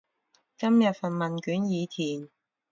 [0.57, 2.27] 今日份問卷已填